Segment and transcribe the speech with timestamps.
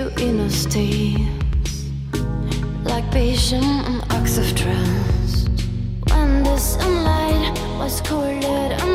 [0.00, 1.90] to inner states,
[2.84, 5.48] like patient acts of trust.
[6.08, 8.89] When the sunlight was cold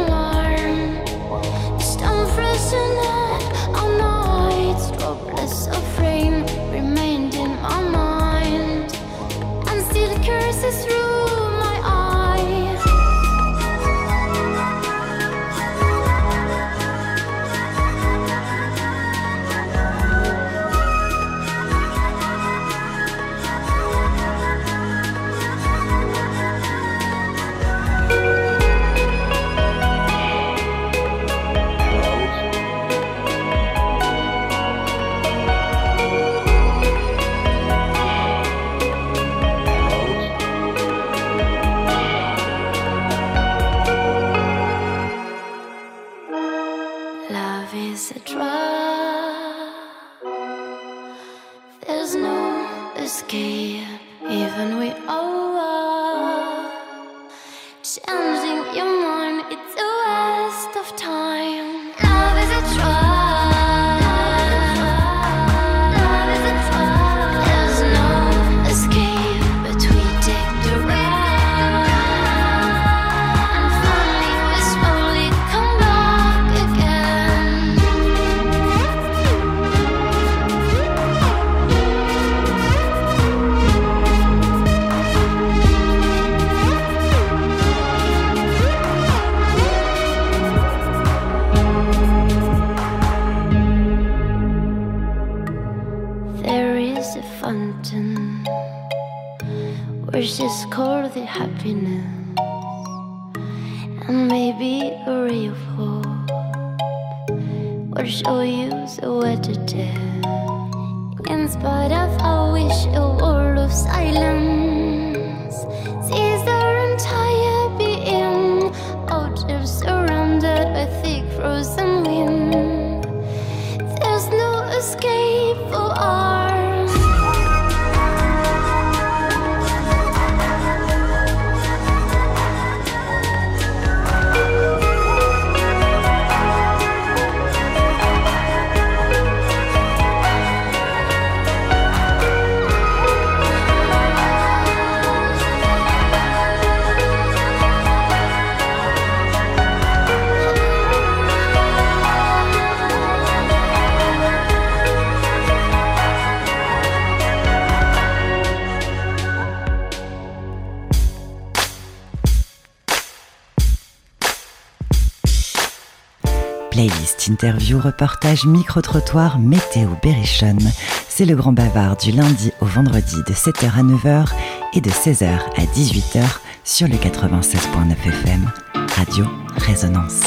[167.28, 170.72] Interview, reportage, micro-trottoir, météo, berrichonne.
[171.08, 174.28] C'est le grand bavard du lundi au vendredi de 7h à 9h
[174.74, 176.24] et de 16h à 18h
[176.64, 178.52] sur le 96.9 FM.
[178.96, 179.26] Radio
[179.58, 180.22] Résonance.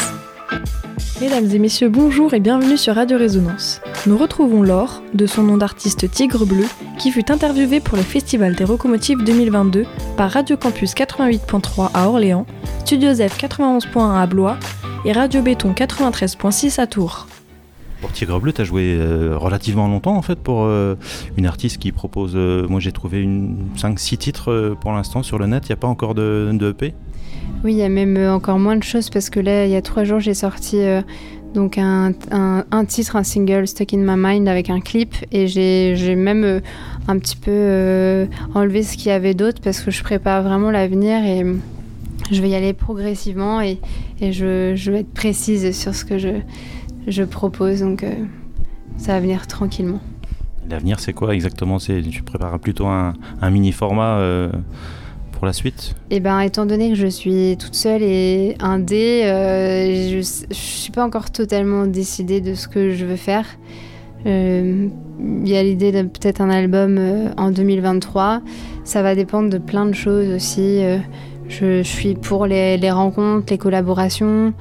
[1.20, 3.80] Mesdames et messieurs, bonjour et bienvenue sur Radio Résonance.
[4.06, 6.64] Nous retrouvons Laure, de son nom d'artiste Tigre Bleu,
[6.98, 9.84] qui fut interviewée pour le Festival des Locomotives 2022
[10.16, 12.46] par Radio Campus 88.3 à Orléans,
[12.80, 14.58] Studio Zef 91.1 à Blois
[15.04, 17.26] et Radio Béton 93.6 à Tours.
[18.00, 20.94] Pour Tigre Bleu, tu as joué euh, relativement longtemps en fait pour euh,
[21.36, 22.32] une artiste qui propose.
[22.36, 23.24] euh, moi j'ai trouvé
[23.76, 26.70] 5-6 titres euh, pour l'instant sur le net, il n'y a pas encore de, de
[26.70, 26.94] EP
[27.64, 29.82] Oui, il y a même encore moins de choses parce que là, il y a
[29.82, 31.02] trois jours, j'ai sorti euh,
[31.54, 35.14] donc un, un- un titre, un single, Stuck in My Mind, avec un clip.
[35.32, 36.60] Et j'ai même euh,
[37.08, 40.70] un petit peu euh, enlevé ce qu'il y avait d'autre parce que je prépare vraiment
[40.70, 41.44] l'avenir et
[42.30, 43.78] je vais y aller progressivement et,
[44.20, 46.40] et je, je vais être précise sur ce que je,
[47.06, 47.80] je propose.
[47.80, 48.12] Donc, euh,
[48.96, 50.00] ça va venir tranquillement.
[50.68, 51.78] L'avenir c'est quoi exactement?
[51.78, 54.50] C'est Tu prépares plutôt un, un mini format euh,
[55.32, 55.94] pour la suite?
[56.10, 60.92] Eh ben, étant donné que je suis toute seule et indé, euh, je, je suis
[60.92, 63.46] pas encore totalement décidée de ce que je veux faire.
[64.26, 64.88] Euh,
[65.42, 67.00] Il y a l'idée de peut-être un album
[67.38, 68.42] en 2023.
[68.84, 70.80] Ça va dépendre de plein de choses aussi.
[71.48, 74.52] Je, suis pour les, rencontres, les collaborations.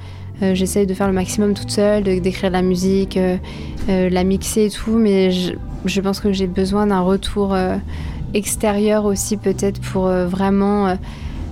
[0.41, 3.37] Euh, J'essaye de faire le maximum toute seule, d'écrire la musique, euh,
[3.89, 7.55] euh, la mixer et tout, mais je, pense que j'ai besoin d'un retour
[8.33, 10.97] extérieur aussi peut-être pour vraiment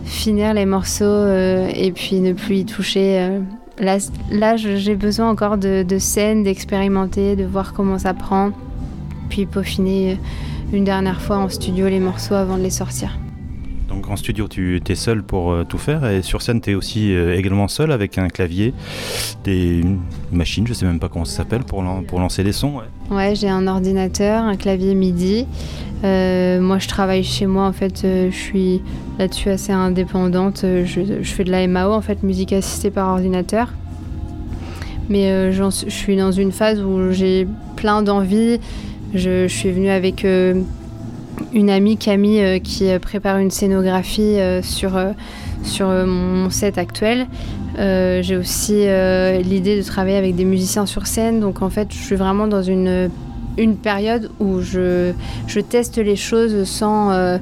[0.04, 3.40] finir les morceaux et puis ne plus y toucher.
[3.80, 8.52] Là, j'ai besoin encore de, de scènes, d'expérimenter, de voir comment ça prend,
[9.30, 10.18] puis peaufiner
[10.74, 13.18] une dernière fois en studio les morceaux avant de les sortir.
[13.88, 16.76] Donc en studio, tu es seul pour euh, tout faire et sur scène, tu es
[16.76, 18.74] aussi euh, également seul avec un clavier,
[19.44, 19.84] des
[20.32, 22.82] machines, je sais même pas comment ça s'appelle, pour, pour lancer les sons.
[23.12, 25.46] Ouais, j'ai un ordinateur, un clavier MIDI.
[26.04, 28.82] Euh, moi, je travaille chez moi, en fait, je suis
[29.20, 30.62] là-dessus assez indépendante.
[30.64, 33.72] Je, fais de la MAO, en fait, musique assistée par ordinateur.
[35.10, 38.60] Mais je suis dans une phase où j'ai plein d'envies.
[39.14, 40.26] Je, suis venue avec
[41.54, 45.00] une amie Camille euh, qui euh, prépare une scénographie euh, sur,
[45.64, 47.28] sur mon set actuel.
[47.78, 48.86] j'ai aussi
[49.44, 51.40] l'idée de travailler avec des musiciens sur scène.
[51.40, 53.10] Donc en fait, je suis vraiment dans une,
[53.58, 55.14] une période où je,
[55.70, 57.40] teste les choses sans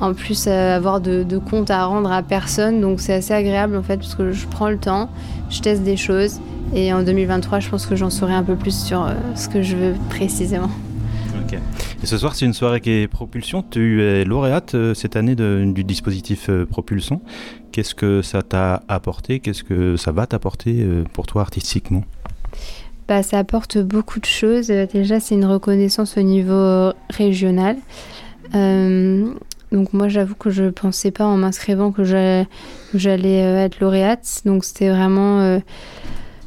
[0.00, 2.80] en plus avoir de, de, compte à rendre à personne.
[2.80, 5.08] Donc c'est assez agréable en fait parce que je prends le temps,
[5.50, 6.40] je teste des choses.
[6.74, 9.76] Et en 2023, je pense que j'en saurai un peu plus sur ce que je
[9.76, 10.70] veux précisément.
[12.06, 13.64] Ce soir, c'est une soirée qui est Propulsion.
[13.68, 17.20] Tu es lauréate euh, cette année du dispositif euh, Propulsion.
[17.72, 19.40] Qu'est-ce que ça t'a apporté?
[19.40, 22.04] Qu'est-ce que ça va t'apporter euh, pour toi artistiquement?
[23.08, 24.68] Bah, Ça apporte beaucoup de choses.
[24.68, 27.76] Déjà, c'est une reconnaissance au niveau régional.
[28.52, 32.04] donc moi, j'avoue que je ne pensais pas en m'inscrivant que
[32.94, 34.42] j'allais être lauréate.
[34.44, 35.60] Donc c'était vraiment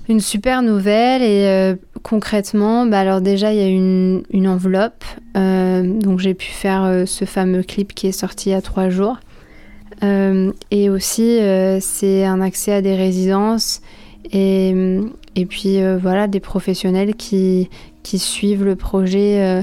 [0.09, 5.05] une super nouvelle et euh, concrètement, bah alors déjà il y a une, enveloppe,
[5.37, 8.61] euh, donc j'ai pu faire euh, ce fameux clip qui est sorti il y a
[8.61, 9.19] trois jours.
[10.01, 11.39] et aussi
[11.81, 13.81] c'est un accès à des résidences
[14.31, 14.73] et,
[15.35, 17.69] et puis voilà des professionnels qui,
[18.01, 19.61] qui suivent le projet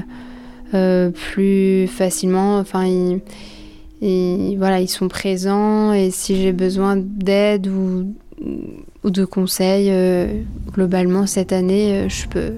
[0.71, 2.59] plus facilement.
[2.59, 2.85] Enfin
[4.01, 8.13] ils, voilà, ils sont présents et si j'ai besoin d'aide ou
[9.03, 9.89] ou de conseils.
[9.91, 10.41] Euh,
[10.71, 12.53] globalement, cette année, euh, je peux,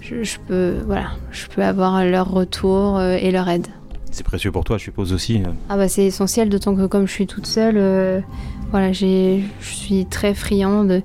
[0.00, 3.66] je, peux, voilà, je peux avoir leur retour euh, et leur aide.
[4.10, 5.42] C'est précieux pour toi, je suppose aussi.
[5.68, 8.24] Ah bah c'est essentiel, d'autant que comme je suis toute seule,
[8.72, 11.02] voilà, j'ai, je suis très friande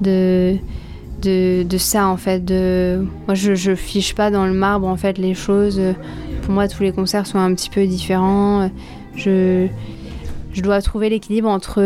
[0.00, 0.56] de,
[1.22, 2.44] de, de, ça en fait.
[2.44, 5.80] De, moi, je, je fiche pas dans le marbre en fait les choses.
[6.42, 8.68] Pour moi, tous les concerts sont un petit peu différents.
[9.14, 9.68] Je,
[10.52, 11.80] je dois trouver l'équilibre entre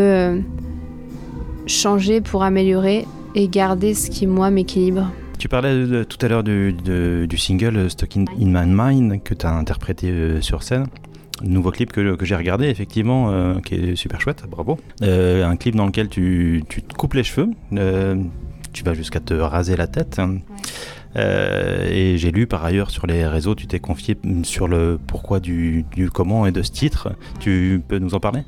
[1.72, 5.10] changer pour améliorer et garder ce qui, moi, m'équilibre.
[5.38, 9.52] Tu parlais tout à l'heure du, single euh, Stuck in, My Mind que tu as
[9.52, 10.86] interprété euh, sur scène.
[11.42, 14.78] Nouveau clip que, j'ai regardé, effectivement, euh, qui est super chouette, bravo.
[15.00, 17.48] un clip dans lequel tu, te coupes les cheveux,
[18.72, 20.20] tu vas jusqu'à te raser la tête.
[21.16, 25.84] et j'ai lu par ailleurs sur les réseaux, tu t'es confié sur le pourquoi du,
[25.96, 27.08] du comment et de ce titre.
[27.40, 28.42] Tu peux nous en parler?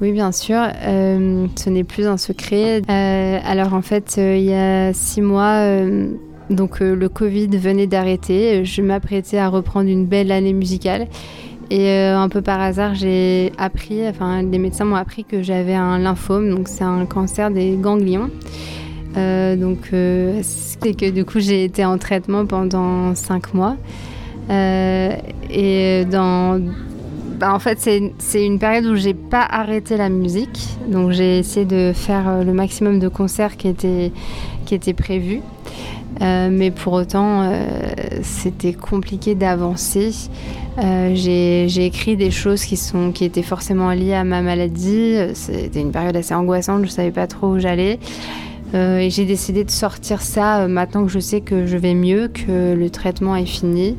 [0.00, 0.56] Oui, bien sûr.
[0.58, 2.80] Euh, ce n'est plus un secret.
[2.88, 5.62] Euh, alors en fait, euh, il y a six mois,
[6.48, 8.64] donc le Covid venait d'arrêter.
[8.64, 11.06] Je m'apprêtais à reprendre une belle année musicale.
[11.72, 16.00] Et un peu par hasard, j'ai appris, enfin les médecins m'ont appris que j'avais un
[16.00, 18.28] lymphome, donc c'est un cancer des ganglions.
[19.14, 19.90] donc
[20.42, 23.76] c'est que du coup j'ai été en traitement pendant cinq mois.
[24.48, 26.60] et dans
[27.40, 27.78] bah, en fait,
[28.18, 30.60] c'est une période où j'ai pas arrêté la musique.
[30.88, 34.12] Donc, j'ai essayé de faire euh, le maximum de concerts qui étaient,
[34.66, 35.40] qui étaient prévus.
[36.20, 37.56] Euh, mais pour autant, euh,
[38.22, 40.12] c'était compliqué d'avancer.
[41.14, 45.16] j'ai écrit des choses qui, sont, qui étaient forcément liées à ma maladie.
[45.32, 47.98] C'était une période assez angoissante, je savais pas trop où j'allais.
[48.74, 52.74] et j'ai décidé de sortir ça maintenant que je sais que je vais mieux, que
[52.74, 53.96] le traitement est fini.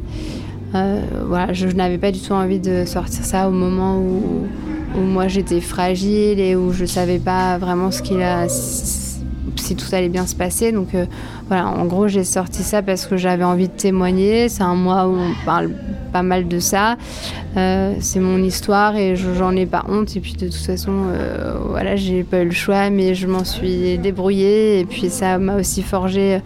[0.73, 4.47] Euh, voilà, je, n'avais pas du tout envie de sortir ça au moment où,
[4.95, 10.09] moi j'étais fragile et où je savais pas vraiment ce qu'il a, si, tout allait
[10.09, 10.71] bien se passer.
[10.71, 11.05] Donc euh,
[11.47, 14.49] voilà, en gros j'ai sorti ça parce que j'avais envie de témoigner.
[14.49, 15.71] C'est un mois où on parle
[16.11, 16.97] pas mal de ça.
[17.55, 20.15] Euh, c'est mon histoire et j'en ai pas honte.
[20.17, 20.91] Et puis de toute façon,
[21.69, 25.55] voilà, j'ai pas eu le choix, mais je m'en suis débrouillée et puis ça m'a
[25.55, 26.41] aussi forgé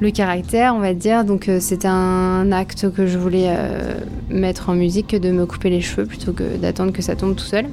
[0.00, 1.24] le caractère, on va dire.
[1.24, 3.94] Donc euh, c'est un acte que je voulais euh,
[4.28, 7.36] mettre en musique que de me couper les cheveux plutôt que d'attendre que ça tombe
[7.36, 7.66] tout seul.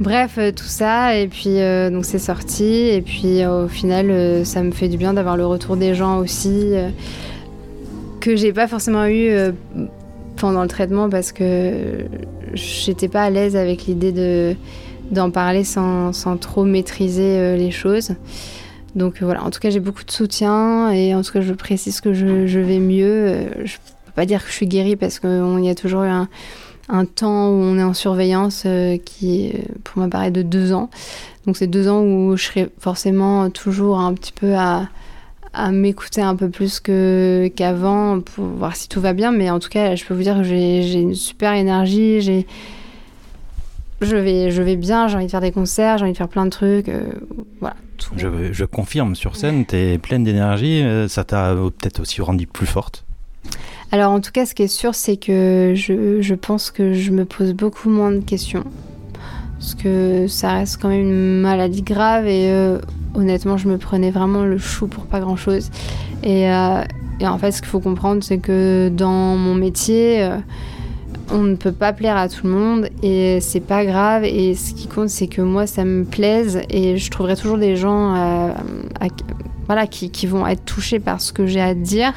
[0.00, 1.56] Bref, euh, tout ça, et puis
[1.90, 5.76] donc c'est sorti, et puis au final, ça me fait du bien d'avoir le retour
[5.76, 6.74] des gens aussi,
[8.20, 9.30] que j'ai pas forcément eu
[10.36, 12.04] pendant le traitement parce que
[12.52, 14.54] j'étais pas à l'aise avec l'idée de
[15.10, 18.10] d'en parler sans, trop maîtriser les choses.
[18.96, 22.00] Donc voilà, en tout cas j'ai beaucoup de soutien et en tout cas je précise
[22.00, 23.06] que je, vais mieux.
[23.06, 26.08] Euh, je peux pas dire que je suis guérie parce qu'il y a toujours eu
[26.08, 28.66] un, temps où on est en surveillance
[29.04, 29.52] qui qui
[29.84, 30.88] pour moi paraît de deux ans.
[31.46, 34.88] Donc c'est deux ans où je serai forcément toujours un petit peu à,
[35.70, 39.30] m'écouter un peu plus qu'avant pour voir si tout va bien.
[39.32, 42.44] Mais en tout cas, je peux vous dire que j'ai une super énergie,
[44.00, 46.28] je vais, je vais bien, j'ai envie de faire des concerts, j'ai envie de faire
[46.28, 46.88] plein de trucs.
[46.88, 47.04] euh,
[47.60, 47.76] voilà.
[47.96, 48.14] tout.
[48.16, 52.46] Je, je confirme sur scène, tu es pleine d'énergie, euh, ça t'a peut-être aussi rendu
[52.46, 53.04] plus forte?
[53.92, 57.10] Alors en tout cas, ce qui est sûr, c'est que je, je pense que je
[57.12, 58.64] me pose beaucoup moins de questions.
[59.58, 62.78] Parce que ça reste quand même une maladie grave et euh,
[63.14, 65.70] honnêtement, je me prenais vraiment le chou pour pas grand-chose.
[66.22, 66.82] Et, euh,
[67.20, 70.36] et en fait, ce qu'il faut comprendre, c'est que dans mon métier, euh,
[71.30, 74.24] on ne peut pas plaire à tout le monde et c'est pas grave.
[74.24, 77.76] Et ce qui compte, c'est que moi, ça me plaise et je trouverai toujours des
[77.76, 78.52] gens euh,
[79.66, 82.12] voilà, qui, vont être touchés par ce que j'ai à dire.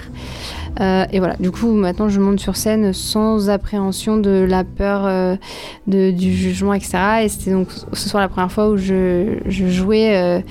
[0.79, 5.05] Euh, et voilà, du coup, maintenant, je monte sur scène sans appréhension de la peur
[5.05, 5.35] euh,
[5.87, 6.97] de- du jugement, etc.
[7.23, 10.43] Et c'était donc ce soir la première fois où je jouais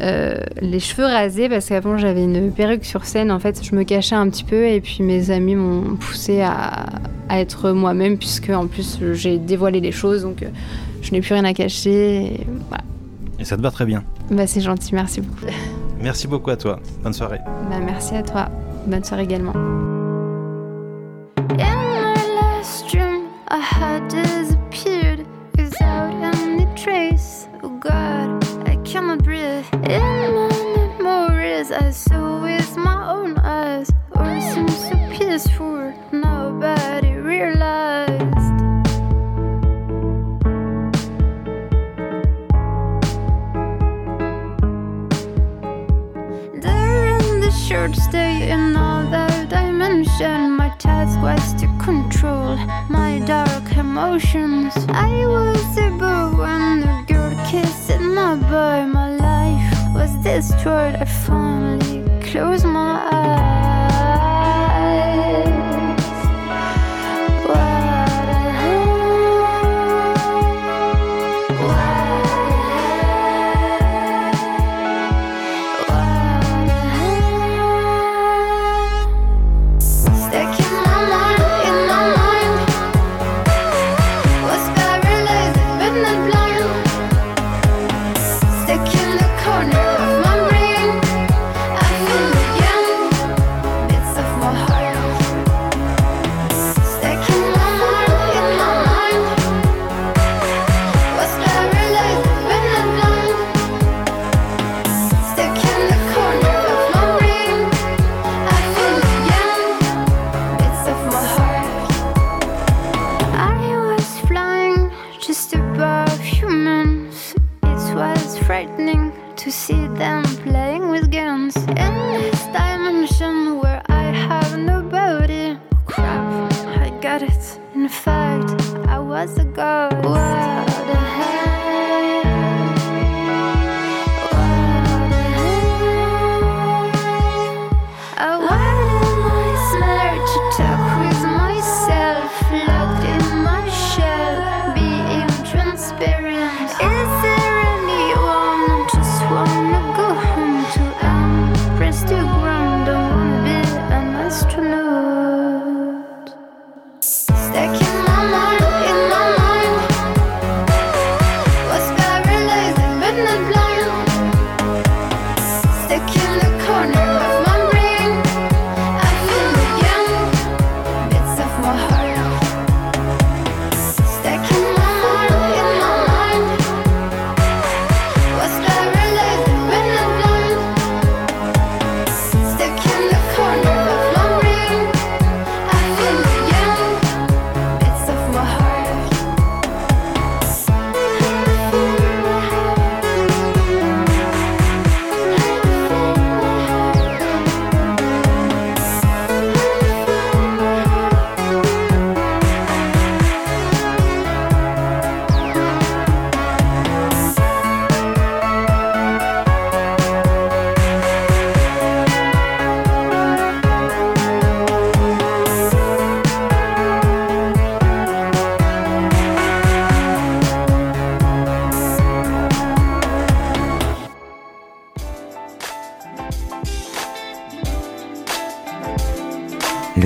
[0.00, 3.30] euh, les cheveux rasés parce qu'avant j'avais une perruque sur scène.
[3.30, 6.86] En fait, je me cachais un petit peu et puis mes amis m'ont poussé à,
[7.28, 10.48] à être moi-même puisque en plus j'ai dévoilé les choses donc euh,
[11.02, 12.24] je n'ai plus rien à cacher.
[12.24, 12.84] Et voilà.
[13.38, 14.02] Et ça te va très bien.
[14.30, 15.46] Bah, c'est gentil, merci beaucoup.
[16.00, 16.80] Merci beaucoup à toi.
[17.02, 17.40] Bonne soirée.
[17.70, 18.48] Bah, merci à toi.
[18.86, 19.52] Bonne soirée également.
[31.94, 33.88] Saw with my own eyes.
[34.16, 38.58] All seemed so peaceful, nobody realized.
[46.60, 52.56] During the short stay in another dimension, my task was to control
[52.88, 54.74] my dark emotions.
[54.88, 58.84] I was a boy when the girl kissed my boy.
[58.92, 59.13] My
[60.34, 60.96] destroyed.
[60.96, 63.63] I finally closed my eyes.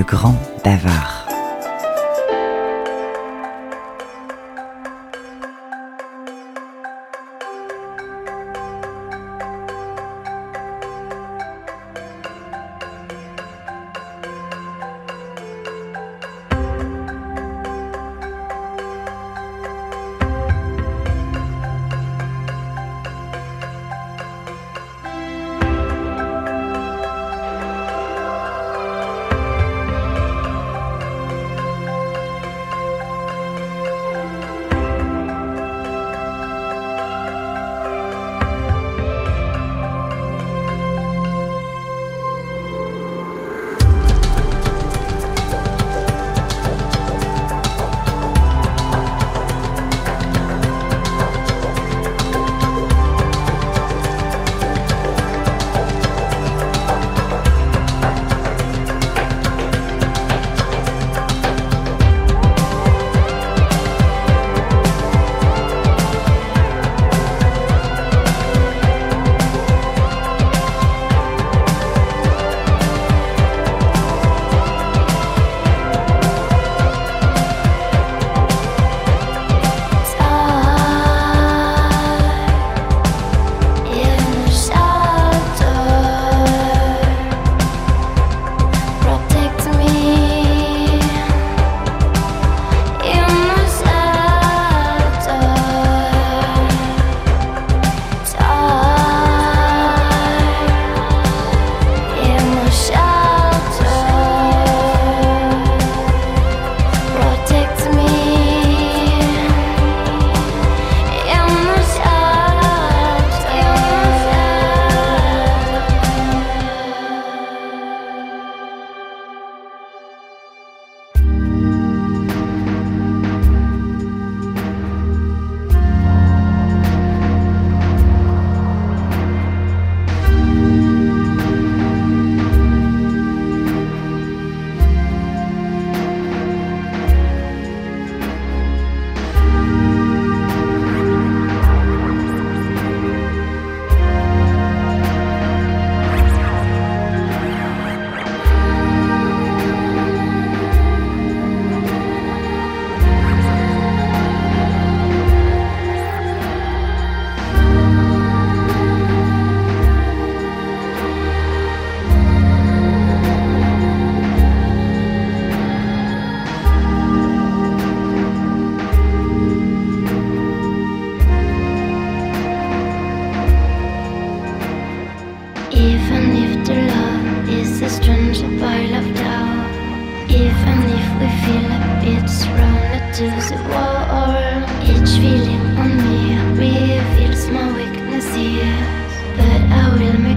[0.09, 1.18] Grand bavard.